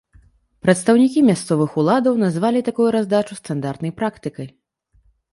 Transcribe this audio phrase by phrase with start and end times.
[0.67, 4.47] Прадстаўнікі мясцовых уладаў назвалі такую раздачу стандартнай практыкай.